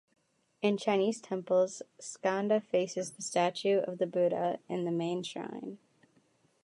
[0.63, 5.77] In Chinese temples, Skanda faces the statue of the Buddha in the main shrine.